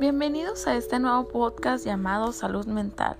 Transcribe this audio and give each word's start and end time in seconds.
Bienvenidos 0.00 0.68
a 0.68 0.76
este 0.76 1.00
nuevo 1.00 1.26
podcast 1.26 1.84
llamado 1.84 2.30
Salud 2.30 2.66
Mental, 2.66 3.16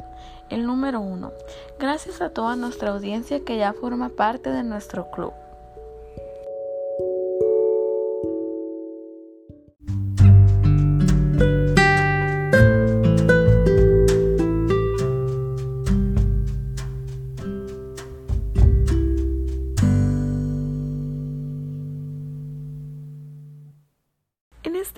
el 0.49 0.65
número 0.65 1.01
uno. 1.01 1.33
Gracias 1.81 2.21
a 2.21 2.31
toda 2.31 2.55
nuestra 2.55 2.91
audiencia 2.91 3.45
que 3.45 3.57
ya 3.57 3.73
forma 3.73 4.11
parte 4.11 4.51
de 4.51 4.63
nuestro 4.63 5.11
club. 5.11 5.33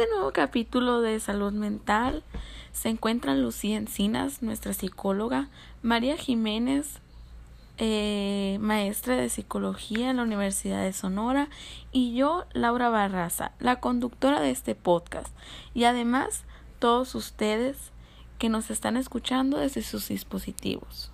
Este 0.00 0.14
nuevo 0.14 0.32
capítulo 0.32 1.02
de 1.02 1.20
salud 1.20 1.52
mental 1.52 2.22
se 2.72 2.88
encuentran 2.88 3.42
Lucía 3.42 3.76
Encinas, 3.76 4.40
nuestra 4.40 4.72
psicóloga, 4.72 5.50
María 5.82 6.16
Jiménez, 6.16 7.00
eh, 7.76 8.56
maestra 8.62 9.16
de 9.16 9.28
psicología 9.28 10.08
en 10.08 10.16
la 10.16 10.22
Universidad 10.22 10.82
de 10.82 10.94
Sonora, 10.94 11.50
y 11.92 12.14
yo, 12.14 12.46
Laura 12.54 12.88
Barraza, 12.88 13.52
la 13.58 13.80
conductora 13.80 14.40
de 14.40 14.50
este 14.50 14.74
podcast, 14.74 15.36
y 15.74 15.84
además 15.84 16.44
todos 16.78 17.14
ustedes 17.14 17.92
que 18.38 18.48
nos 18.48 18.70
están 18.70 18.96
escuchando 18.96 19.58
desde 19.58 19.82
sus 19.82 20.08
dispositivos. 20.08 21.12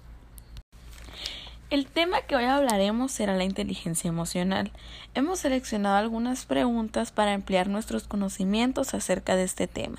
El 1.68 1.88
tema 1.88 2.22
que 2.22 2.36
hoy 2.36 2.44
hablaremos 2.44 3.10
será 3.10 3.34
la 3.34 3.42
inteligencia 3.42 4.06
emocional. 4.06 4.70
Hemos 5.14 5.40
seleccionado 5.40 5.96
algunas 5.96 6.46
preguntas 6.46 7.10
para 7.10 7.34
ampliar 7.34 7.66
nuestros 7.66 8.06
conocimientos 8.06 8.94
acerca 8.94 9.34
de 9.34 9.42
este 9.42 9.66
tema, 9.66 9.98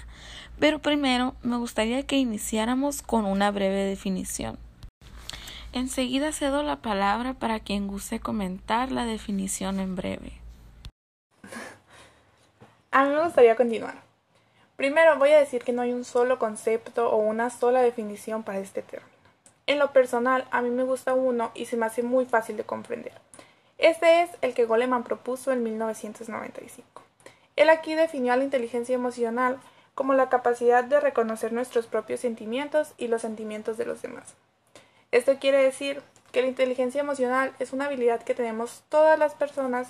pero 0.60 0.80
primero 0.80 1.36
me 1.42 1.58
gustaría 1.58 2.04
que 2.04 2.16
iniciáramos 2.16 3.02
con 3.02 3.26
una 3.26 3.52
breve 3.52 3.84
definición. 3.84 4.58
Enseguida 5.74 6.32
cedo 6.32 6.64
la 6.64 6.78
palabra 6.78 7.34
para 7.34 7.60
quien 7.60 7.88
guste 7.88 8.22
comentar 8.22 8.90
la 8.94 9.04
definición 9.04 9.82
en 9.82 9.98
breve. 9.98 10.32
A 12.92 13.04
mí 13.04 13.10
me 13.14 13.26
gustaría 13.26 13.58
continuar. 13.58 13.96
Primero 14.78 15.18
voy 15.18 15.32
a 15.32 15.40
decir 15.40 15.66
que 15.66 15.74
no 15.74 15.82
hay 15.82 15.92
un 15.92 16.06
solo 16.06 16.40
concepto 16.40 17.10
o 17.10 17.18
una 17.18 17.50
sola 17.50 17.82
definición 17.82 18.44
para 18.44 18.60
este 18.60 18.82
término. 18.82 19.17
En 19.68 19.80
lo 19.80 19.92
personal, 19.92 20.48
a 20.50 20.62
mí 20.62 20.70
me 20.70 20.84
gusta 20.84 21.14
uno 21.14 21.52
y 21.54 21.66
se 21.66 21.76
me 21.78 21.86
hace 21.86 22.02
muy 22.02 22.26
fácil 22.26 22.56
de 22.56 22.64
comprender. 22.64 23.12
Este 23.78 24.22
es 24.22 24.32
el 24.42 24.54
que 24.54 24.66
Goleman 24.66 25.04
propuso 25.04 25.52
en 25.52 25.62
1995. 25.62 27.04
Él 27.58 27.70
aquí 27.70 27.94
definió 27.94 28.34
a 28.34 28.38
la 28.38 28.46
inteligencia 28.46 28.96
emocional 28.96 29.60
como 29.94 30.14
la 30.14 30.30
capacidad 30.30 30.84
de 30.84 31.00
reconocer 31.00 31.52
nuestros 31.52 31.88
propios 31.88 32.22
sentimientos 32.22 32.94
y 32.98 33.08
los 33.08 33.22
sentimientos 33.22 33.78
de 33.78 33.86
los 33.86 34.02
demás. 34.02 34.36
Esto 35.12 35.38
quiere 35.38 35.62
decir 35.62 36.02
que 36.32 36.42
la 36.42 36.48
inteligencia 36.48 37.02
emocional 37.02 37.54
es 37.60 37.74
una 37.74 37.86
habilidad 37.86 38.24
que 38.24 38.36
tenemos 38.36 38.84
todas 38.90 39.20
las 39.20 39.36
personas 39.36 39.90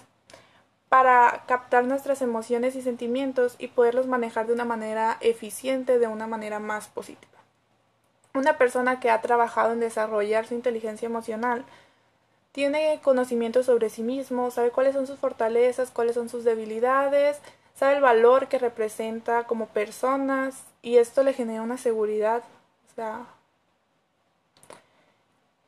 para 0.90 1.44
captar 1.48 1.84
nuestras 1.86 2.22
emociones 2.22 2.76
y 2.76 2.82
sentimientos 2.82 3.56
y 3.60 3.68
poderlos 3.68 4.08
manejar 4.08 4.48
de 4.48 4.54
una 4.54 4.66
manera 4.66 5.18
eficiente, 5.22 6.00
de 6.00 6.08
una 6.08 6.26
manera 6.26 6.60
más 6.60 6.88
positiva. 6.88 7.37
Una 8.38 8.56
persona 8.60 9.00
que 9.00 9.10
ha 9.10 9.20
trabajado 9.20 9.74
en 9.74 9.80
desarrollar 9.80 10.46
su 10.46 10.54
inteligencia 10.54 11.08
emocional 11.08 11.66
tiene 12.52 13.00
conocimiento 13.02 13.64
sobre 13.64 13.90
sí 13.90 14.04
mismo, 14.04 14.52
sabe 14.52 14.70
cuáles 14.70 14.94
son 14.94 15.08
sus 15.08 15.18
fortalezas, 15.18 15.90
cuáles 15.90 16.14
son 16.14 16.30
sus 16.30 16.44
debilidades, 16.44 17.40
sabe 17.74 17.96
el 17.96 18.02
valor 18.02 18.48
que 18.48 18.60
representa 18.60 19.46
como 19.46 19.66
personas 19.66 20.62
y 20.84 20.98
esto 20.98 21.24
le 21.24 21.34
genera 21.34 21.64
una 21.64 21.80
seguridad. 21.80 22.44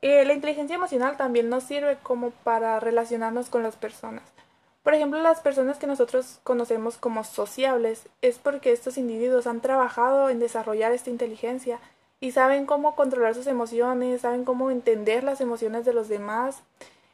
Eh, 0.03 0.23
la 0.25 0.33
inteligencia 0.33 0.75
emocional 0.75 1.17
también 1.17 1.49
nos 1.49 1.63
sirve 1.63 1.97
como 2.03 2.29
para 2.29 2.79
relacionarnos 2.79 3.49
con 3.49 3.63
las 3.63 3.77
personas. 3.77 4.21
Por 4.83 4.93
ejemplo, 4.93 5.19
las 5.19 5.39
personas 5.39 5.79
que 5.79 5.87
nosotros 5.87 6.37
conocemos 6.43 6.97
como 6.97 7.23
sociables 7.23 8.03
es 8.21 8.37
porque 8.37 8.71
estos 8.71 8.99
individuos 8.99 9.47
han 9.47 9.59
trabajado 9.59 10.29
en 10.29 10.37
desarrollar 10.37 10.91
esta 10.91 11.09
inteligencia 11.09 11.79
y 12.21 12.31
saben 12.31 12.65
cómo 12.65 12.95
controlar 12.95 13.35
sus 13.35 13.47
emociones, 13.47 14.21
saben 14.21 14.45
cómo 14.45 14.71
entender 14.71 15.23
las 15.23 15.41
emociones 15.41 15.85
de 15.85 15.93
los 15.93 16.09
demás. 16.09 16.61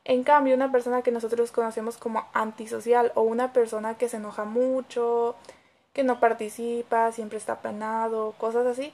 En 0.04 0.24
cambio, 0.24 0.56
una 0.56 0.72
persona 0.72 1.02
que 1.02 1.12
nosotros 1.12 1.52
conocemos 1.52 1.98
como 1.98 2.26
antisocial 2.34 3.12
o 3.16 3.22
una 3.22 3.54
persona 3.54 3.98
que 3.98 4.10
se 4.10 4.18
enoja 4.18 4.46
mucho, 4.46 5.36
que 5.94 6.04
no 6.04 6.20
participa, 6.20 7.12
siempre 7.12 7.38
está 7.38 7.54
apenado, 7.54 8.34
cosas 8.38 8.66
así, 8.68 8.94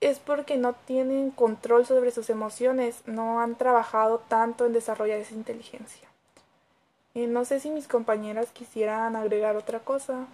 es 0.00 0.18
porque 0.18 0.56
no 0.56 0.74
tienen 0.74 1.30
control 1.30 1.86
sobre 1.86 2.10
sus 2.10 2.28
emociones, 2.30 3.02
no 3.06 3.40
han 3.40 3.56
trabajado 3.56 4.18
tanto 4.28 4.66
en 4.66 4.72
desarrollar 4.72 5.18
esa 5.18 5.34
inteligencia. 5.34 6.08
Y 7.14 7.26
no 7.26 7.44
sé 7.44 7.60
si 7.60 7.70
mis 7.70 7.88
compañeras 7.88 8.50
quisieran 8.52 9.16
agregar 9.16 9.56
otra 9.56 9.80
cosa. 9.80 10.26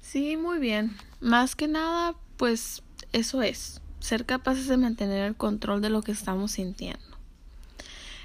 Sí, 0.00 0.36
muy 0.36 0.58
bien. 0.58 0.96
Más 1.20 1.54
que 1.54 1.68
nada, 1.68 2.16
pues 2.36 2.82
eso 3.12 3.42
es, 3.42 3.80
ser 3.98 4.24
capaces 4.24 4.68
de 4.68 4.76
mantener 4.76 5.24
el 5.24 5.36
control 5.36 5.80
de 5.80 5.90
lo 5.90 6.02
que 6.02 6.12
estamos 6.12 6.52
sintiendo. 6.52 7.10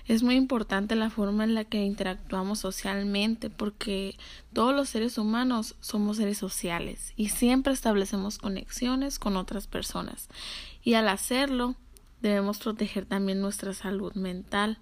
Es 0.08 0.22
muy 0.22 0.36
importante 0.36 0.96
la 0.96 1.10
forma 1.10 1.44
en 1.44 1.56
la 1.56 1.64
que 1.64 1.84
interactuamos 1.84 2.60
socialmente 2.60 3.50
porque 3.50 4.16
todos 4.54 4.76
los 4.76 4.90
seres 4.90 5.18
humanos 5.18 5.76
somos 5.80 6.18
seres 6.18 6.38
sociales 6.38 7.14
y 7.16 7.30
siempre 7.30 7.74
establecemos 7.74 8.38
conexiones 8.38 9.18
con 9.18 9.36
otras 9.36 9.66
personas 9.66 10.30
y 10.84 10.94
al 10.94 11.10
hacerlo 11.10 11.76
debemos 12.22 12.60
proteger 12.60 13.06
también 13.06 13.42
nuestra 13.42 13.74
salud 13.74 14.14
mental. 14.14 14.78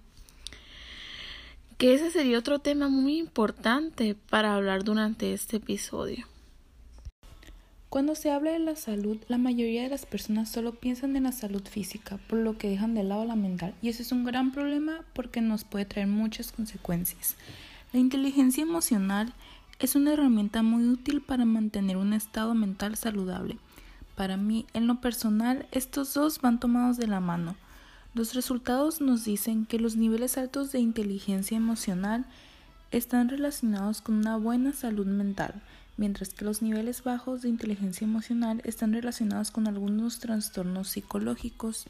Que 1.78 1.94
ese 1.94 2.10
sería 2.10 2.38
otro 2.38 2.58
tema 2.58 2.88
muy 2.88 3.18
importante 3.18 4.14
para 4.14 4.54
hablar 4.54 4.84
durante 4.84 5.32
este 5.32 5.56
episodio. 5.56 6.26
Cuando 7.94 8.16
se 8.16 8.32
habla 8.32 8.50
de 8.50 8.58
la 8.58 8.74
salud, 8.74 9.18
la 9.28 9.38
mayoría 9.38 9.84
de 9.84 9.88
las 9.88 10.04
personas 10.04 10.48
solo 10.48 10.74
piensan 10.74 11.14
en 11.14 11.22
la 11.22 11.30
salud 11.30 11.62
física, 11.62 12.18
por 12.26 12.40
lo 12.40 12.58
que 12.58 12.68
dejan 12.68 12.92
de 12.92 13.04
lado 13.04 13.24
la 13.24 13.36
mental, 13.36 13.72
y 13.82 13.88
eso 13.88 14.02
es 14.02 14.10
un 14.10 14.24
gran 14.24 14.50
problema 14.50 15.04
porque 15.12 15.40
nos 15.40 15.62
puede 15.62 15.84
traer 15.84 16.08
muchas 16.08 16.50
consecuencias. 16.50 17.36
La 17.92 18.00
inteligencia 18.00 18.64
emocional 18.64 19.32
es 19.78 19.94
una 19.94 20.14
herramienta 20.14 20.64
muy 20.64 20.88
útil 20.88 21.20
para 21.20 21.44
mantener 21.44 21.96
un 21.96 22.14
estado 22.14 22.52
mental 22.56 22.96
saludable. 22.96 23.58
Para 24.16 24.36
mí, 24.36 24.66
en 24.74 24.88
lo 24.88 25.00
personal, 25.00 25.68
estos 25.70 26.14
dos 26.14 26.40
van 26.40 26.58
tomados 26.58 26.96
de 26.96 27.06
la 27.06 27.20
mano. 27.20 27.54
Los 28.12 28.34
resultados 28.34 29.00
nos 29.00 29.24
dicen 29.24 29.66
que 29.66 29.78
los 29.78 29.94
niveles 29.94 30.36
altos 30.36 30.72
de 30.72 30.80
inteligencia 30.80 31.56
emocional 31.56 32.24
están 32.90 33.28
relacionados 33.28 34.00
con 34.00 34.16
una 34.16 34.36
buena 34.36 34.72
salud 34.72 35.06
mental 35.06 35.62
mientras 35.96 36.30
que 36.30 36.44
los 36.44 36.62
niveles 36.62 37.04
bajos 37.04 37.42
de 37.42 37.48
inteligencia 37.48 38.04
emocional 38.04 38.60
están 38.64 38.92
relacionados 38.92 39.50
con 39.50 39.68
algunos 39.68 40.18
trastornos 40.18 40.88
psicológicos. 40.88 41.86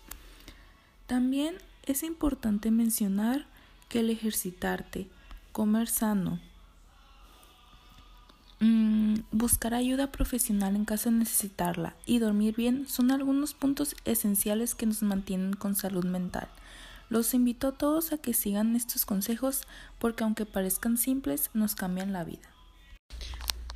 También 1.06 1.56
es 1.84 2.02
importante 2.02 2.70
mencionar 2.70 3.46
que 3.88 4.00
el 4.00 4.10
ejercitarte, 4.10 5.08
comer 5.52 5.88
sano, 5.88 6.40
mm, 8.60 9.16
buscar 9.32 9.74
ayuda 9.74 10.10
profesional 10.10 10.76
en 10.76 10.84
caso 10.84 11.10
de 11.10 11.16
necesitarla 11.16 11.94
y 12.06 12.18
dormir 12.18 12.56
bien 12.56 12.86
son 12.88 13.10
algunos 13.10 13.54
puntos 13.54 13.94
esenciales 14.04 14.74
que 14.74 14.86
nos 14.86 15.02
mantienen 15.02 15.54
con 15.54 15.74
salud 15.74 16.04
mental. 16.04 16.48
Los 17.10 17.34
invito 17.34 17.68
a 17.68 17.72
todos 17.72 18.12
a 18.12 18.18
que 18.18 18.32
sigan 18.32 18.74
estos 18.74 19.04
consejos 19.04 19.62
porque 19.98 20.24
aunque 20.24 20.46
parezcan 20.46 20.96
simples, 20.96 21.50
nos 21.52 21.74
cambian 21.74 22.12
la 22.12 22.24
vida. 22.24 22.53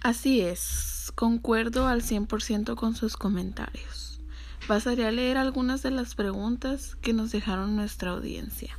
Así 0.02 0.40
es, 0.40 1.12
concuerdo 1.14 1.88
al 1.88 2.02
100% 2.02 2.76
con 2.76 2.94
sus 2.94 3.16
comentarios. 3.16 4.20
Pasaré 4.68 5.06
a 5.06 5.10
leer 5.10 5.36
algunas 5.36 5.82
de 5.82 5.90
las 5.90 6.14
preguntas 6.14 6.94
que 6.96 7.12
nos 7.12 7.32
dejaron 7.32 7.74
nuestra 7.74 8.12
audiencia. 8.12 8.78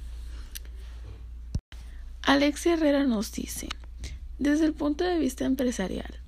Alexia 2.21 2.73
Herrera 2.73 3.03
nos 3.03 3.31
dice, 3.31 3.69
desde 4.37 4.65
el 4.65 4.73
punto 4.73 5.03
de 5.03 5.17
vista 5.17 5.45
empresarial, 5.45 6.19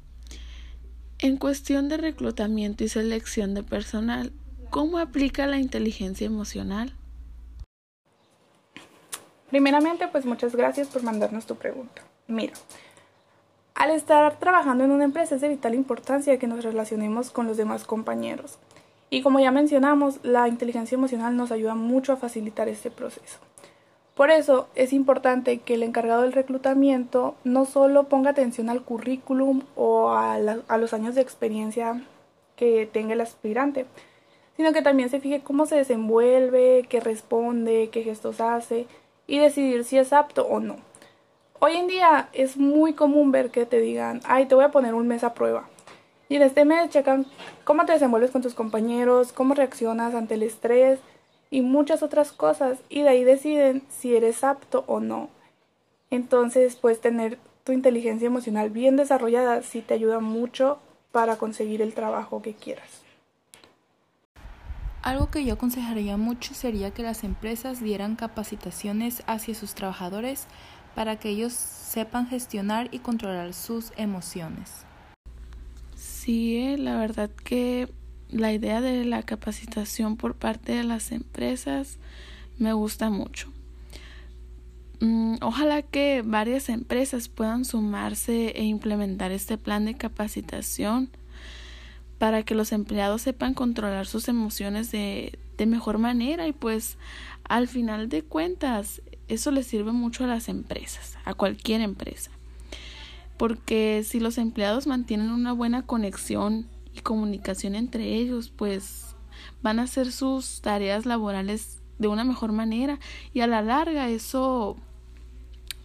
en 1.19 1.37
cuestión 1.37 1.87
de 1.87 1.97
reclutamiento 1.97 2.83
y 2.83 2.89
selección 2.89 3.53
de 3.53 3.63
personal, 3.63 4.33
¿cómo 4.71 4.97
aplica 4.97 5.45
la 5.47 5.59
inteligencia 5.59 6.25
emocional? 6.25 6.95
Primeramente, 9.51 10.07
pues 10.07 10.25
muchas 10.25 10.55
gracias 10.55 10.87
por 10.87 11.03
mandarnos 11.03 11.45
tu 11.45 11.55
pregunta. 11.55 12.01
Mira, 12.27 12.53
al 13.81 13.89
estar 13.89 14.37
trabajando 14.37 14.83
en 14.83 14.91
una 14.91 15.05
empresa 15.05 15.33
es 15.33 15.41
de 15.41 15.49
vital 15.49 15.73
importancia 15.73 16.37
que 16.37 16.45
nos 16.45 16.63
relacionemos 16.63 17.31
con 17.31 17.47
los 17.47 17.57
demás 17.57 17.83
compañeros. 17.83 18.59
Y 19.09 19.23
como 19.23 19.39
ya 19.39 19.49
mencionamos, 19.49 20.19
la 20.21 20.47
inteligencia 20.47 20.95
emocional 20.95 21.35
nos 21.35 21.51
ayuda 21.51 21.73
mucho 21.73 22.13
a 22.13 22.17
facilitar 22.17 22.69
este 22.69 22.91
proceso. 22.91 23.39
Por 24.13 24.29
eso 24.29 24.67
es 24.75 24.93
importante 24.93 25.61
que 25.61 25.73
el 25.73 25.81
encargado 25.81 26.21
del 26.21 26.31
reclutamiento 26.31 27.33
no 27.43 27.65
solo 27.65 28.03
ponga 28.03 28.29
atención 28.29 28.69
al 28.69 28.83
currículum 28.83 29.63
o 29.75 30.11
a, 30.11 30.37
los 30.37 30.93
años 30.93 31.15
de 31.15 31.21
experiencia 31.21 32.03
que 32.55 32.85
tenga 32.85 33.13
el 33.13 33.21
aspirante, 33.21 33.87
sino 34.57 34.73
que 34.73 34.83
también 34.83 35.09
se 35.09 35.19
fije 35.19 35.41
cómo 35.41 35.65
se 35.65 35.77
desenvuelve, 35.77 36.85
qué 36.87 36.99
responde, 36.99 37.89
qué 37.91 38.03
gestos 38.03 38.41
hace 38.41 38.85
y 39.25 39.39
decidir 39.39 39.85
si 39.85 39.97
es 39.97 40.13
apto 40.13 40.45
o 40.45 40.59
no. 40.59 40.90
Hoy 41.63 41.75
en 41.75 41.85
día 41.85 42.27
es 42.33 42.57
muy 42.57 42.93
común 42.93 43.31
ver 43.31 43.51
que 43.51 43.67
te 43.67 43.79
digan, 43.79 44.21
ay, 44.23 44.47
te 44.47 44.55
voy 44.55 44.63
a 44.63 44.71
poner 44.71 44.95
un 44.95 45.07
mes 45.07 45.23
a 45.23 45.35
prueba. 45.35 45.69
Y 46.27 46.37
en 46.37 46.41
este 46.41 46.65
mes 46.65 46.89
checan 46.89 47.27
cómo 47.65 47.85
te 47.85 47.93
desenvuelves 47.93 48.31
con 48.31 48.41
tus 48.41 48.55
compañeros, 48.55 49.31
cómo 49.31 49.53
reaccionas 49.53 50.15
ante 50.15 50.33
el 50.33 50.41
estrés 50.41 50.99
y 51.51 51.61
muchas 51.61 52.01
otras 52.01 52.31
cosas. 52.31 52.79
Y 52.89 53.03
de 53.03 53.09
ahí 53.09 53.23
deciden 53.23 53.83
si 53.89 54.15
eres 54.15 54.43
apto 54.43 54.85
o 54.87 54.99
no. 54.99 55.29
Entonces, 56.09 56.77
pues 56.77 56.99
tener 56.99 57.37
tu 57.63 57.73
inteligencia 57.73 58.25
emocional 58.25 58.71
bien 58.71 58.95
desarrollada 58.95 59.61
sí 59.61 59.81
te 59.81 59.93
ayuda 59.93 60.19
mucho 60.19 60.79
para 61.11 61.35
conseguir 61.35 61.83
el 61.83 61.93
trabajo 61.93 62.41
que 62.41 62.55
quieras. 62.55 63.03
Algo 65.03 65.29
que 65.29 65.43
yo 65.43 65.53
aconsejaría 65.53 66.17
mucho 66.17 66.53
sería 66.55 66.91
que 66.91 67.01
las 67.03 67.23
empresas 67.23 67.81
dieran 67.81 68.15
capacitaciones 68.15 69.23
hacia 69.27 69.55
sus 69.55 69.73
trabajadores 69.73 70.47
para 70.95 71.17
que 71.17 71.29
ellos 71.29 71.53
sepan 71.53 72.27
gestionar 72.27 72.89
y 72.91 72.99
controlar 72.99 73.53
sus 73.53 73.91
emociones. 73.97 74.85
Sí, 75.95 76.57
eh, 76.57 76.77
la 76.77 76.97
verdad 76.97 77.29
que 77.43 77.89
la 78.29 78.53
idea 78.53 78.81
de 78.81 79.05
la 79.05 79.23
capacitación 79.23 80.17
por 80.17 80.35
parte 80.35 80.73
de 80.73 80.83
las 80.83 81.11
empresas 81.11 81.97
me 82.57 82.73
gusta 82.73 83.09
mucho. 83.09 83.51
Mm, 85.01 85.37
ojalá 85.41 85.81
que 85.81 86.21
varias 86.23 86.69
empresas 86.69 87.27
puedan 87.27 87.65
sumarse 87.65 88.49
e 88.49 88.63
implementar 88.63 89.31
este 89.31 89.57
plan 89.57 89.85
de 89.85 89.95
capacitación 89.95 91.09
para 92.21 92.43
que 92.43 92.53
los 92.53 92.71
empleados 92.71 93.23
sepan 93.23 93.55
controlar 93.55 94.05
sus 94.05 94.27
emociones 94.27 94.91
de, 94.91 95.39
de 95.57 95.65
mejor 95.65 95.97
manera 95.97 96.47
y 96.47 96.51
pues 96.51 96.99
al 97.45 97.67
final 97.67 98.09
de 98.09 98.21
cuentas 98.21 99.01
eso 99.27 99.49
le 99.49 99.63
sirve 99.63 99.91
mucho 99.91 100.25
a 100.25 100.27
las 100.27 100.47
empresas, 100.47 101.17
a 101.25 101.33
cualquier 101.33 101.81
empresa. 101.81 102.29
Porque 103.37 104.03
si 104.05 104.19
los 104.19 104.37
empleados 104.37 104.85
mantienen 104.85 105.31
una 105.31 105.51
buena 105.51 105.81
conexión 105.81 106.67
y 106.93 106.99
comunicación 106.99 107.73
entre 107.73 108.15
ellos, 108.17 108.53
pues 108.55 109.15
van 109.63 109.79
a 109.79 109.83
hacer 109.85 110.11
sus 110.11 110.61
tareas 110.61 111.07
laborales 111.07 111.81
de 111.97 112.07
una 112.07 112.23
mejor 112.23 112.51
manera 112.51 112.99
y 113.33 113.39
a 113.39 113.47
la 113.47 113.63
larga 113.63 114.09
eso 114.09 114.77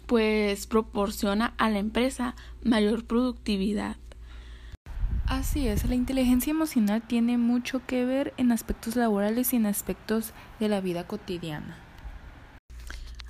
pues 0.04 0.66
proporciona 0.66 1.54
a 1.56 1.70
la 1.70 1.78
empresa 1.78 2.36
mayor 2.62 3.06
productividad. 3.06 3.96
Así 5.28 5.66
es, 5.66 5.88
la 5.88 5.96
inteligencia 5.96 6.52
emocional 6.52 7.02
tiene 7.02 7.36
mucho 7.36 7.84
que 7.84 8.04
ver 8.04 8.32
en 8.36 8.52
aspectos 8.52 8.94
laborales 8.94 9.52
y 9.52 9.56
en 9.56 9.66
aspectos 9.66 10.32
de 10.60 10.68
la 10.68 10.80
vida 10.80 11.08
cotidiana. 11.08 11.76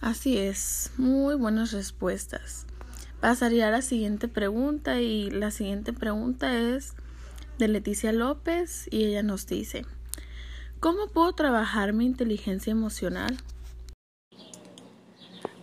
Así 0.03 0.37
es, 0.37 0.93
muy 0.99 1.37
buenas 1.37 1.73
respuestas. 1.73 2.67
Pasaría 3.21 3.69
a 3.69 3.71
la 3.71 3.81
siguiente 3.81 4.29
pregunta 4.29 5.01
y 5.01 5.31
la 5.31 5.51
siguiente 5.51 5.95
pregunta 5.95 6.59
es 6.59 6.95
de 7.59 7.69
Leticia 7.69 8.13
López 8.13 8.89
y 8.91 9.07
ella 9.07 9.23
nos 9.23 9.47
dice, 9.47 9.87
¿cómo 10.81 11.09
puedo 11.09 11.33
trabajar 11.33 11.95
mi 11.95 12.05
inteligencia 12.05 12.73
emocional? 12.73 13.39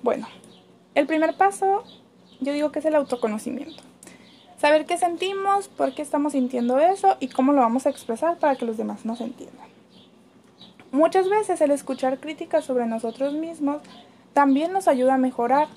Bueno, 0.01 0.27
el 0.95 1.06
primer 1.06 1.38
paso 1.38 1.83
yo 2.41 2.53
digo 2.53 2.71
que 2.71 2.80
es 2.80 2.85
el 2.85 2.95
autoconocimiento. 2.95 3.93
Saber 4.63 4.86
qué 4.86 4.98
sentimos, 4.98 5.68
por 5.68 5.94
qué 5.94 6.01
estamos 6.01 6.31
sintiendo 6.31 6.80
eso 6.80 7.18
y 7.19 7.27
cómo 7.27 7.51
lo 7.51 7.60
vamos 7.60 7.86
a 7.86 7.89
expresar 7.89 8.38
para 8.38 8.56
que 8.56 8.65
los 8.65 8.77
demás 8.77 9.04
nos 9.04 9.19
entiendan. 9.19 9.68
Muchas 10.94 11.27
veces 11.30 11.60
el 11.60 11.71
escuchar 11.71 12.21
críticas 12.21 12.63
sobre 12.63 12.86
nosotros 12.86 13.33
mismos 13.33 13.81
también 14.31 14.71
nos 14.71 14.88
ayuda 14.88 15.15
a 15.15 15.18
mejorar. 15.18 15.68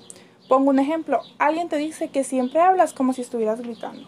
Pongo 0.47 0.69
un 0.69 0.79
ejemplo, 0.79 1.19
alguien 1.37 1.67
te 1.67 1.75
dice 1.75 2.07
que 2.07 2.23
siempre 2.23 2.61
hablas 2.61 2.93
como 2.93 3.11
si 3.11 3.23
estuvieras 3.23 3.59
gritando. 3.59 4.07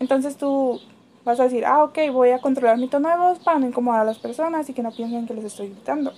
Entonces 0.00 0.36
tú 0.36 0.78
vas 1.24 1.40
a 1.40 1.44
decir, 1.44 1.64
ah, 1.64 1.82
ok, 1.82 1.98
voy 2.12 2.28
a 2.28 2.42
controlar 2.42 2.76
mi 2.76 2.88
tono 2.88 3.08
de 3.08 3.16
voz 3.16 3.38
para 3.38 3.58
no 3.58 3.66
incomodar 3.66 4.02
a 4.02 4.04
las 4.04 4.18
personas 4.18 4.68
y 4.68 4.74
que 4.74 4.82
no 4.82 4.92
piensen 4.92 5.26
que 5.26 5.32
les 5.32 5.46
estoy 5.46 5.70
gritando. 5.70 6.12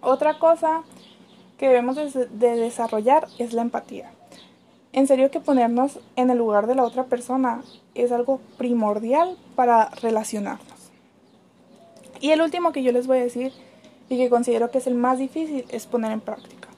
Otra 0.00 0.40
cosa 0.40 0.82
que 1.56 1.68
debemos 1.68 1.94
de, 1.94 2.26
desarrollar 2.56 3.28
es 3.38 3.52
la 3.52 3.62
empatía. 3.62 4.10
En 4.92 5.06
serio 5.06 5.30
que 5.30 5.40
ponernos 5.40 6.00
en 6.16 6.28
el 6.28 6.38
lugar 6.38 6.66
de 6.66 6.74
la 6.74 6.84
otra 6.84 7.04
persona 7.04 7.62
es 7.94 8.12
algo 8.12 8.40
primordial 8.58 9.38
para 9.56 9.88
relacionarnos. 9.90 10.90
Y 12.20 12.30
el 12.30 12.42
último 12.42 12.72
que 12.72 12.82
yo 12.82 12.92
les 12.92 13.06
voy 13.06 13.18
a 13.18 13.22
decir 13.22 13.52
y 14.10 14.18
que 14.18 14.28
considero 14.28 14.70
que 14.70 14.78
es 14.78 14.86
el 14.86 14.94
más 14.94 15.18
difícil 15.18 15.64
es 15.70 15.86
poner 15.86 16.12
en 16.12 16.20
práctica. 16.20 16.68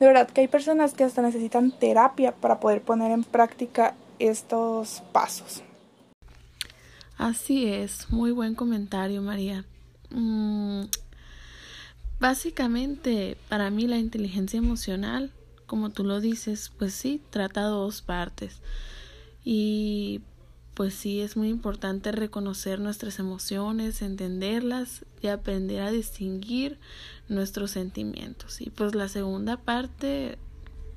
De 0.00 0.06
verdad 0.06 0.28
que 0.28 0.40
hay 0.40 0.48
personas 0.48 0.94
que 0.94 1.04
hasta 1.04 1.22
necesitan 1.22 1.70
terapia 1.70 2.32
para 2.32 2.58
poder 2.58 2.82
poner 2.82 3.12
en 3.12 3.22
práctica 3.22 3.94
estos 4.18 5.02
pasos. 5.12 5.62
Así 7.16 7.66
es, 7.66 8.10
muy 8.10 8.32
buen 8.32 8.56
comentario 8.56 9.22
María. 9.22 9.64
Mm, 10.10 10.86
básicamente, 12.18 13.36
para 13.48 13.70
mí 13.70 13.86
la 13.86 13.98
inteligencia 13.98 14.58
emocional, 14.58 15.30
como 15.72 15.88
tú 15.88 16.04
lo 16.04 16.20
dices, 16.20 16.70
pues 16.78 16.92
sí, 16.92 17.22
trata 17.30 17.62
dos 17.62 18.02
partes. 18.02 18.60
Y 19.42 20.20
pues 20.74 20.92
sí 20.92 21.22
es 21.22 21.34
muy 21.34 21.48
importante 21.48 22.12
reconocer 22.12 22.78
nuestras 22.78 23.18
emociones, 23.18 24.02
entenderlas 24.02 25.06
y 25.22 25.28
aprender 25.28 25.80
a 25.80 25.90
distinguir 25.90 26.78
nuestros 27.30 27.70
sentimientos. 27.70 28.60
Y 28.60 28.68
pues 28.68 28.94
la 28.94 29.08
segunda 29.08 29.56
parte, 29.56 30.36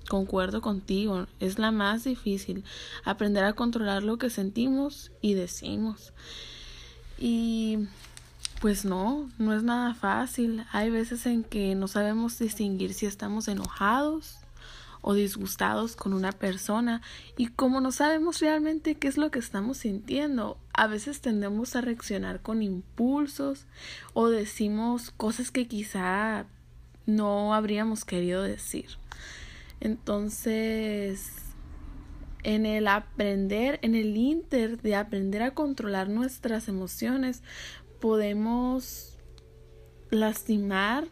concuerdo 0.10 0.60
contigo, 0.60 1.25
es 1.39 1.57
la 1.57 1.72
más 1.72 2.04
difícil, 2.04 2.66
aprender 3.06 3.45
a 3.45 3.54
controlar 3.54 4.04
lo 4.04 4.18
que 4.18 4.30
sentimos 4.30 5.13
y 5.22 5.36
decimos. 5.36 6.12
Y 7.18 7.88
pues 8.60 8.83
no, 8.83 9.30
no 9.38 9.54
es 9.54 9.63
nada 9.63 9.94
fácil. 9.94 10.66
Hay 10.74 10.89
veces 10.89 11.25
en 11.27 11.45
que 11.45 11.75
no 11.75 11.88
sabemos 11.88 12.38
distinguir 12.38 12.94
si 12.94 13.06
estamos 13.06 13.48
enojados 13.48 14.39
o 15.07 15.13
disgustados 15.13 15.96
con 15.96 16.13
una 16.13 16.32
persona 16.32 17.03
y 17.38 17.50
como 17.50 17.80
no 17.80 17.91
sabemos 17.91 18.39
realmente 18.39 18.96
qué 18.96 19.08
es 19.08 19.18
lo 19.18 19.30
que 19.30 19.38
estamos 19.38 19.77
sintiendo, 19.77 20.58
a 20.74 20.88
veces 20.88 21.22
tendemos 21.22 21.75
a 21.75 21.82
reaccionar 21.82 22.41
con 22.41 22.63
impulsos 22.63 23.68
o 24.15 24.30
decimos 24.30 25.12
cosas 25.12 25.51
que 25.51 25.68
quizá 25.68 26.48
no 27.06 27.53
habríamos 27.53 28.03
querido 28.03 28.41
decir. 28.41 28.98
Entonces, 29.80 31.34
en 32.41 32.65
el 32.65 32.88
aprender, 32.88 33.77
en 33.84 33.94
el 33.94 34.18
inter 34.18 34.82
de 34.82 34.96
aprender 34.96 35.44
a 35.44 35.53
controlar 35.53 36.10
nuestras 36.10 36.68
emociones, 36.68 37.44
podemos 38.01 39.20
lastimar 40.10 41.10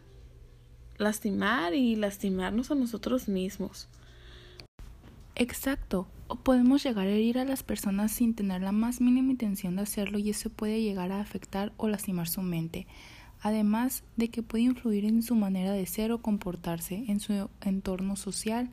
lastimar 0.98 1.74
y 1.74 1.96
lastimarnos 1.96 2.70
a 2.70 2.74
nosotros 2.74 3.28
mismos. 3.28 3.88
Exacto, 5.36 6.06
o 6.28 6.36
podemos 6.36 6.84
llegar 6.84 7.06
a 7.06 7.10
herir 7.10 7.38
a 7.38 7.44
las 7.44 7.62
personas 7.62 8.12
sin 8.12 8.34
tener 8.34 8.62
la 8.62 8.72
más 8.72 9.00
mínima 9.00 9.32
intención 9.32 9.76
de 9.76 9.82
hacerlo 9.82 10.18
y 10.18 10.30
eso 10.30 10.48
puede 10.50 10.80
llegar 10.80 11.10
a 11.12 11.20
afectar 11.20 11.72
o 11.76 11.88
lastimar 11.88 12.28
su 12.28 12.40
mente, 12.42 12.86
además 13.40 14.04
de 14.16 14.28
que 14.28 14.42
puede 14.42 14.64
influir 14.64 15.04
en 15.04 15.22
su 15.22 15.34
manera 15.34 15.72
de 15.72 15.86
ser 15.86 16.12
o 16.12 16.22
comportarse 16.22 17.04
en 17.08 17.18
su 17.20 17.48
entorno 17.60 18.16
social, 18.16 18.70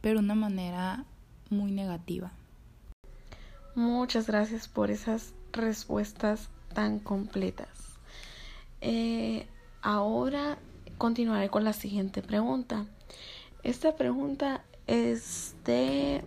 pero 0.00 0.20
de 0.20 0.24
una 0.24 0.34
manera 0.34 1.04
muy 1.50 1.72
negativa. 1.72 2.32
Muchas 3.74 4.28
gracias 4.28 4.68
por 4.68 4.90
esas 4.90 5.34
respuestas 5.52 6.48
tan 6.74 7.00
completas. 7.00 7.68
Eh, 8.80 9.46
ahora 9.82 10.58
continuaré 10.98 11.48
con 11.48 11.64
la 11.64 11.72
siguiente 11.72 12.22
pregunta. 12.22 12.86
Esta 13.62 13.96
pregunta 13.96 14.62
es 14.86 15.54
de 15.64 16.24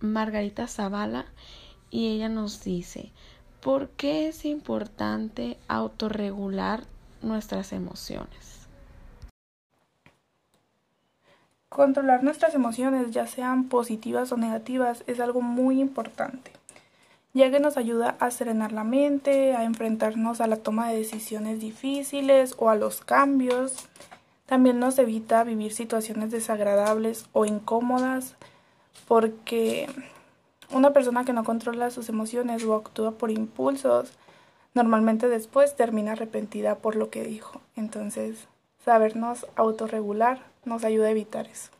Margarita 0.00 0.68
Zavala 0.68 1.26
y 1.90 2.08
ella 2.08 2.28
nos 2.28 2.62
dice, 2.62 3.12
¿por 3.60 3.88
qué 3.90 4.28
es 4.28 4.44
importante 4.44 5.58
autorregular 5.68 6.84
nuestras 7.22 7.72
emociones? 7.72 8.68
Controlar 11.68 12.22
nuestras 12.22 12.54
emociones, 12.54 13.10
ya 13.10 13.26
sean 13.26 13.68
positivas 13.68 14.32
o 14.32 14.36
negativas, 14.36 15.02
es 15.06 15.20
algo 15.20 15.42
muy 15.42 15.80
importante, 15.80 16.52
ya 17.36 17.50
que 17.50 17.60
nos 17.60 17.76
ayuda 17.76 18.16
a 18.18 18.30
serenar 18.30 18.72
la 18.72 18.82
mente, 18.82 19.54
a 19.54 19.64
enfrentarnos 19.64 20.40
a 20.40 20.46
la 20.46 20.56
toma 20.56 20.88
de 20.88 20.96
decisiones 20.96 21.60
difíciles 21.60 22.54
o 22.56 22.70
a 22.70 22.76
los 22.76 23.02
cambios. 23.02 23.88
También 24.46 24.78
nos 24.78 24.98
evita 24.98 25.44
vivir 25.44 25.74
situaciones 25.74 26.30
desagradables 26.30 27.26
o 27.32 27.44
incómodas 27.44 28.36
porque 29.06 29.88
Una 30.70 30.92
persona 30.92 31.24
que 31.24 31.32
no 31.32 31.44
controla 31.44 31.90
sus 31.90 32.08
emociones 32.08 32.64
o 32.64 32.74
actúa 32.74 33.12
por 33.12 33.30
impulsos, 33.30 34.10
normalmente 34.74 35.28
después 35.28 35.76
termina 35.76 36.12
arrepentida 36.12 36.78
por 36.78 36.96
lo 36.96 37.08
que 37.08 37.22
dijo. 37.22 37.60
Entonces, 37.76 38.48
sabernos 38.84 39.46
autorregular 39.54 40.40
nos 40.64 40.82
ayuda 40.82 41.06
a 41.06 41.10
evitar 41.10 41.46
eso. 41.46 41.70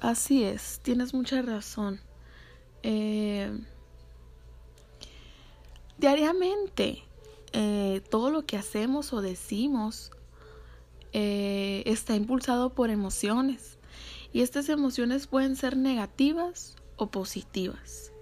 Así 0.00 0.44
es, 0.44 0.80
tienes 0.82 1.14
mucha 1.14 1.40
razón. 1.40 2.00
Eh, 2.82 3.50
diariamente, 5.98 7.04
eh, 7.52 8.02
todo 8.10 8.30
lo 8.30 8.46
que 8.46 8.56
hacemos 8.56 9.12
o 9.12 9.20
decimos 9.20 10.10
eh, 11.12 11.82
está 11.86 12.14
impulsado 12.14 12.70
por 12.70 12.90
emociones. 12.90 13.78
Y 14.32 14.40
estas 14.40 14.68
emociones 14.68 15.26
pueden 15.26 15.56
ser 15.56 15.76
negativas 15.76 16.76
o 16.96 17.10
positivas. 17.10 18.12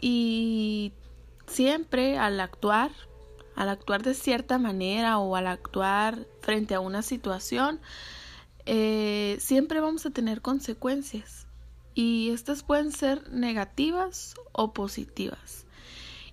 Y 0.00 0.92
siempre 1.46 2.18
al 2.18 2.38
actuar, 2.40 2.92
al 3.56 3.68
actuar 3.68 4.02
de 4.02 4.14
cierta 4.14 4.58
manera 4.58 5.18
o 5.18 5.34
al 5.34 5.48
actuar 5.48 6.26
frente 6.42 6.74
a 6.74 6.80
una 6.80 7.02
situación, 7.02 7.80
eh, 8.66 9.36
siempre 9.40 9.80
vamos 9.80 10.06
a 10.06 10.10
tener 10.10 10.42
consecuencias. 10.42 11.46
Y 11.94 12.30
estas 12.30 12.62
pueden 12.62 12.92
ser 12.92 13.32
negativas 13.32 14.34
o 14.52 14.72
positivas. 14.72 15.65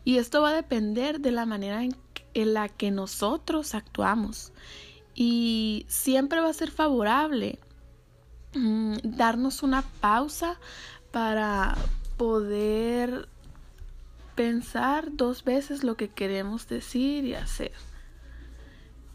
Y 0.04 0.18
esto 0.18 0.42
va 0.42 0.50
a 0.50 0.56
depender 0.56 1.20
de 1.20 1.32
la 1.32 1.46
manera 1.46 1.84
en, 1.84 1.96
en 2.34 2.54
la 2.54 2.70
que 2.70 2.92
nosotros 2.92 3.76
actuamos. 3.76 4.54
Y 5.16 5.86
siempre 5.88 6.40
va 6.40 6.50
a 6.50 6.54
ser 6.54 6.72
favorable 6.72 7.60
Mm, 8.56 8.98
darnos 9.04 9.64
una 9.64 9.82
pausa 10.00 10.60
para 11.12 11.76
poder 12.18 13.28
pensar 14.36 15.08
dos 15.12 15.44
veces 15.44 15.84
lo 15.84 15.96
que 15.96 16.10
queremos 16.10 16.68
decir 16.68 17.26
y 17.26 17.34
hacer. 17.34 17.72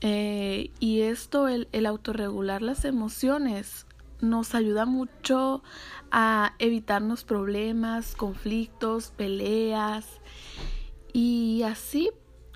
Eh, 0.01 0.71
y 0.81 1.03
esto, 1.03 1.47
el, 1.47 1.69
el 1.73 1.87
autorregular 1.87 2.63
las 2.63 2.85
emociones, 2.85 3.87
nos 4.21 4.57
ayuda 4.57 4.87
mucho 4.87 5.63
a 6.11 6.55
evitarnos 6.59 7.23
problemas, 7.23 8.17
conflictos, 8.17 9.13
peleas. 9.17 10.21
Y 11.21 11.65
así, 11.65 12.11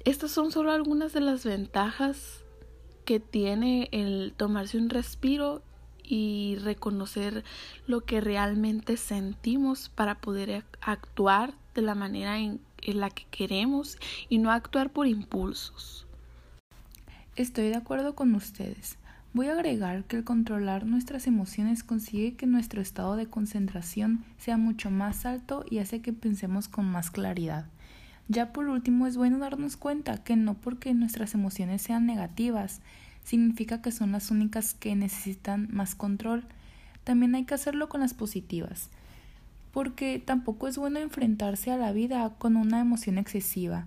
estas 0.04 0.30
son 0.30 0.52
solo 0.52 0.70
algunas 0.70 1.12
de 1.12 1.20
las 1.20 1.44
ventajas 1.44 2.44
que 3.04 3.18
tiene 3.18 3.88
el 3.90 4.34
tomarse 4.36 4.78
un 4.78 4.88
respiro 4.88 5.64
y 6.04 6.58
reconocer 6.62 7.42
lo 7.88 8.02
que 8.02 8.20
realmente 8.20 8.96
sentimos 8.96 9.88
para 9.88 10.20
poder 10.20 10.64
actuar 10.80 11.54
de 11.74 11.82
la 11.82 11.96
manera 11.96 12.38
en, 12.38 12.60
la 12.86 13.10
que 13.10 13.24
queremos 13.32 13.98
y 14.28 14.38
no 14.38 14.52
actuar 14.52 14.92
por 14.92 15.08
impulsos. 15.08 16.06
Estoy 17.34 17.64
de 17.68 17.74
acuerdo 17.74 18.14
con 18.14 18.32
ustedes. 18.36 18.96
Voy 19.32 19.48
a 19.48 19.54
agregar 19.54 20.04
que 20.04 20.18
el 20.18 20.22
controlar 20.22 20.86
nuestras 20.86 21.26
emociones 21.26 21.82
consigue 21.82 22.36
que 22.36 22.46
nuestro 22.46 22.80
estado 22.80 23.16
de 23.16 23.26
concentración 23.26 24.24
sea 24.38 24.56
mucho 24.56 24.88
más 24.88 25.26
alto 25.26 25.64
y 25.68 25.78
hace 25.78 26.00
que 26.00 26.12
pensemos 26.12 26.68
con 26.68 26.84
más 26.84 27.10
claridad. 27.10 27.71
Ya 28.32 28.50
por 28.50 28.66
último 28.68 29.06
es 29.06 29.18
bueno 29.18 29.36
darnos 29.36 29.76
cuenta 29.76 30.24
que 30.24 30.36
no 30.36 30.54
porque 30.54 30.94
nuestras 30.94 31.34
emociones 31.34 31.82
sean 31.82 32.06
negativas, 32.06 32.80
significa 33.24 33.82
que 33.82 33.92
son 33.92 34.12
las 34.12 34.30
únicas 34.30 34.72
que 34.72 34.96
necesitan 34.96 35.68
más 35.70 35.94
control. 35.94 36.46
También 37.04 37.34
hay 37.34 37.44
que 37.44 37.52
hacerlo 37.52 37.90
con 37.90 38.00
las 38.00 38.14
positivas, 38.14 38.88
porque 39.70 40.18
tampoco 40.18 40.66
es 40.66 40.78
bueno 40.78 40.98
enfrentarse 40.98 41.70
a 41.72 41.76
la 41.76 41.92
vida 41.92 42.32
con 42.38 42.56
una 42.56 42.80
emoción 42.80 43.18
excesiva. 43.18 43.84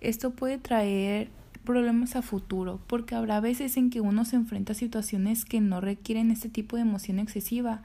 Esto 0.00 0.30
puede 0.30 0.56
traer 0.56 1.28
problemas 1.62 2.16
a 2.16 2.22
futuro, 2.22 2.80
porque 2.86 3.14
habrá 3.14 3.40
veces 3.40 3.76
en 3.76 3.90
que 3.90 4.00
uno 4.00 4.24
se 4.24 4.36
enfrenta 4.36 4.72
a 4.72 4.76
situaciones 4.76 5.44
que 5.44 5.60
no 5.60 5.82
requieren 5.82 6.30
este 6.30 6.48
tipo 6.48 6.76
de 6.76 6.82
emoción 6.82 7.18
excesiva 7.18 7.82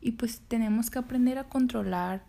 y 0.00 0.12
pues 0.12 0.40
tenemos 0.48 0.88
que 0.88 1.00
aprender 1.00 1.36
a 1.36 1.50
controlar 1.50 2.22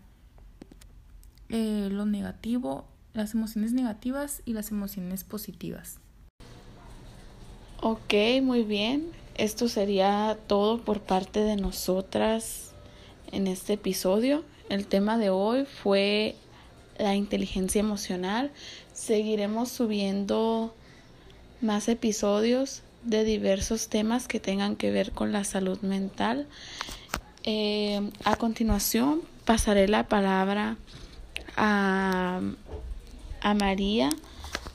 eh, 1.48 1.88
lo 1.90 2.04
negativo, 2.04 2.84
las 3.16 3.34
emociones 3.34 3.72
negativas 3.72 4.42
y 4.44 4.52
las 4.52 4.70
emociones 4.70 5.24
positivas. 5.24 5.98
Ok, 7.80 8.14
muy 8.42 8.62
bien. 8.62 9.10
Esto 9.36 9.68
sería 9.68 10.38
todo 10.46 10.80
por 10.82 11.00
parte 11.00 11.40
de 11.40 11.56
nosotras 11.56 12.72
en 13.32 13.46
este 13.46 13.74
episodio. 13.74 14.44
El 14.68 14.86
tema 14.86 15.18
de 15.18 15.30
hoy 15.30 15.64
fue 15.66 16.36
la 16.98 17.14
inteligencia 17.14 17.80
emocional. 17.80 18.50
Seguiremos 18.92 19.70
subiendo 19.70 20.74
más 21.60 21.88
episodios 21.88 22.82
de 23.02 23.24
diversos 23.24 23.88
temas 23.88 24.26
que 24.26 24.40
tengan 24.40 24.76
que 24.76 24.90
ver 24.90 25.12
con 25.12 25.32
la 25.32 25.44
salud 25.44 25.80
mental. 25.82 26.46
Eh, 27.44 28.10
a 28.24 28.36
continuación 28.36 29.22
pasaré 29.44 29.86
la 29.86 30.08
palabra 30.08 30.76
a, 31.56 32.40
a 33.40 33.54
María 33.54 34.10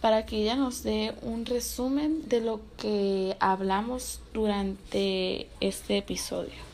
para 0.01 0.25
que 0.25 0.41
ella 0.41 0.55
nos 0.55 0.83
dé 0.83 1.13
un 1.21 1.45
resumen 1.45 2.27
de 2.27 2.41
lo 2.41 2.59
que 2.77 3.37
hablamos 3.39 4.19
durante 4.33 5.47
este 5.59 5.97
episodio. 5.97 6.71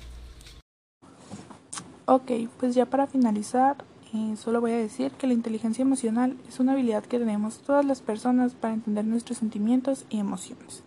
Ok, 2.06 2.32
pues 2.58 2.74
ya 2.74 2.86
para 2.86 3.06
finalizar, 3.06 3.76
eh, 4.14 4.36
solo 4.38 4.62
voy 4.62 4.72
a 4.72 4.78
decir 4.78 5.12
que 5.12 5.28
la 5.28 5.34
inteligencia 5.34 5.82
emocional 5.82 6.38
es 6.48 6.62
una 6.62 6.72
habilidad 6.72 7.04
que 7.04 7.20
tenemos 7.20 7.60
todas 7.60 7.86
las 7.86 8.02
personas 8.02 8.54
para 8.54 8.74
entender 8.74 9.04
nuestros 9.04 9.40
sentimientos 9.40 10.06
y 10.10 10.20
emociones 10.20 10.84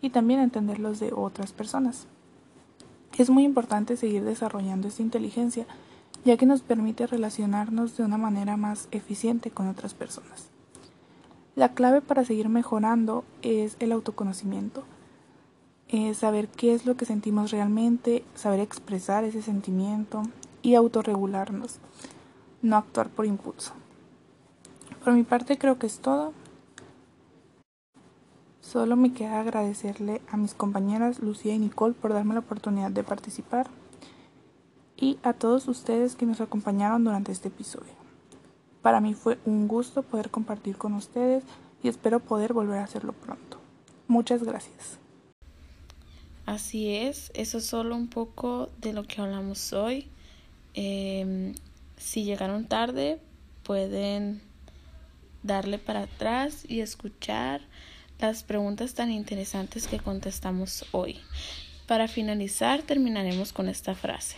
y 0.00 0.08
también 0.08 0.40
entender 0.40 0.78
los 0.78 0.98
de 0.98 1.12
otras 1.12 1.52
personas. 1.52 2.06
Es 3.18 3.28
muy 3.28 3.44
importante 3.44 3.98
seguir 3.98 4.24
desarrollando 4.24 4.88
esta 4.88 5.02
inteligencia 5.02 5.66
ya 6.24 6.36
que 6.36 6.46
nos 6.46 6.62
permite 6.62 7.06
relacionarnos 7.06 7.96
de 7.96 8.04
una 8.04 8.18
manera 8.18 8.56
más 8.56 8.88
eficiente 8.90 9.50
con 9.50 9.68
otras 9.68 9.94
personas. 9.94 10.48
La 11.54 11.74
clave 11.74 12.00
para 12.00 12.24
seguir 12.24 12.48
mejorando 12.48 13.24
es 13.42 13.76
el 13.80 13.92
autoconocimiento. 13.92 14.84
saber 16.14 16.48
qué 16.48 16.72
es 16.72 16.86
lo 16.86 16.96
que 16.96 17.04
sentimos 17.04 17.50
realmente, 17.50 18.24
saber 18.34 18.60
expresar 18.60 19.24
ese 19.24 19.42
sentimiento 19.42 20.22
y 20.62 20.74
autorregularnos, 20.74 21.80
no 22.62 22.76
actuar 22.76 23.10
por 23.10 23.26
impulso. 23.26 23.74
Por 25.04 25.12
mi 25.12 25.22
parte 25.22 25.58
creo 25.58 25.78
que 25.78 25.86
es 25.86 25.98
todo. 25.98 26.32
Solo 28.62 28.96
me 28.96 29.12
queda 29.12 29.40
agradecerle 29.40 30.22
a 30.30 30.38
mis 30.38 30.54
compañeras 30.54 31.18
Lucía 31.18 31.54
y 31.54 31.58
Nicole 31.58 31.92
por 31.92 32.14
darme 32.14 32.32
la 32.32 32.40
oportunidad 32.40 32.90
de 32.90 33.02
participar 33.02 33.68
y 35.02 35.18
a 35.24 35.32
todos 35.32 35.66
ustedes 35.66 36.14
que 36.14 36.26
nos 36.26 36.40
acompañaron 36.40 37.02
durante 37.02 37.32
este 37.32 37.48
episodio. 37.48 37.92
Para 38.82 39.00
mí 39.00 39.14
fue 39.14 39.36
un 39.44 39.66
gusto 39.66 40.04
poder 40.04 40.30
compartir 40.30 40.76
con 40.76 40.94
ustedes 40.94 41.42
y 41.82 41.88
espero 41.88 42.20
poder 42.20 42.52
volver 42.52 42.78
a 42.78 42.84
hacerlo 42.84 43.12
pronto. 43.12 43.58
Muchas 44.06 44.44
gracias. 44.44 45.00
Así 46.46 46.94
es, 46.94 47.32
eso 47.34 47.58
es 47.58 47.66
solo 47.66 47.96
un 47.96 48.06
poco 48.06 48.70
de 48.78 48.92
lo 48.92 49.02
que 49.02 49.20
hablamos 49.20 49.72
hoy. 49.72 50.08
Em, 50.74 51.56
si 51.96 52.22
llegaron 52.22 52.66
tarde, 52.66 53.18
pueden 53.64 54.40
darle 55.42 55.78
para 55.78 56.02
atrás 56.02 56.64
y 56.68 56.78
escuchar 56.78 57.60
las 58.20 58.44
preguntas 58.44 58.94
tan 58.94 59.10
interesantes 59.10 59.88
que 59.88 59.98
contestamos 59.98 60.84
hoy. 60.92 61.18
Para 61.88 62.06
finalizar, 62.06 62.82
terminaremos 62.82 63.52
con 63.52 63.68
esta 63.68 63.96
frase. 63.96 64.36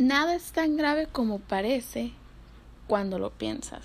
Nada 0.00 0.34
es 0.34 0.52
tan 0.52 0.78
grave 0.78 1.08
como 1.12 1.40
parece 1.40 2.12
cuando 2.86 3.18
lo 3.18 3.32
piensas. 3.32 3.82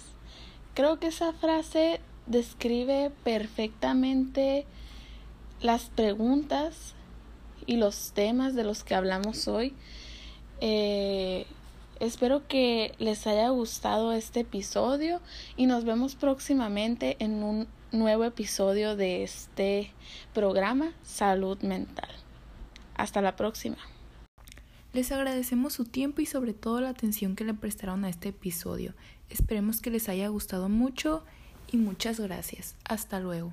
Creo 0.74 0.98
que 0.98 1.08
esa 1.08 1.34
frase 1.34 2.00
describe 2.26 3.12
perfectamente 3.26 4.66
las 5.60 5.90
preguntas 5.90 6.94
y 7.66 7.76
los 7.76 8.14
temas 8.14 8.56
de 8.56 8.64
los 8.64 8.86
que 8.86 8.96
hablamos 8.96 9.50
hoy. 9.50 9.74
Eh, 10.62 11.48
espero 12.00 12.48
que 12.48 12.96
les 12.98 13.28
haya 13.28 13.50
gustado 13.50 14.14
este 14.14 14.40
episodio 14.40 15.20
y 15.58 15.66
nos 15.66 15.84
vemos 15.84 16.16
próximamente 16.16 17.18
en 17.20 17.44
un 17.44 17.68
nuevo 17.92 18.24
episodio 18.24 18.96
de 18.96 19.24
este 19.24 19.92
programa 20.34 20.94
Salud 21.04 21.60
Mental. 21.60 22.08
Hasta 22.96 23.22
la 23.22 23.36
próxima. 23.36 23.76
Les 24.96 25.12
agradecemos 25.12 25.74
su 25.74 25.84
tiempo 25.84 26.22
y 26.22 26.26
sobre 26.26 26.54
todo 26.54 26.80
la 26.80 26.88
atención 26.88 27.36
que 27.36 27.44
le 27.44 27.54
prestaron 27.54 28.06
a 28.06 28.10
este 28.10 28.30
episodio. 28.30 28.94
Esperemos 29.30 29.82
que 29.82 29.92
les 29.92 30.08
haya 30.08 30.30
gustado 30.30 30.70
mucho 30.70 31.26
y 31.70 31.76
muchas 31.76 32.18
gracias. 32.18 32.78
Hasta 32.86 33.20
luego. 33.20 33.52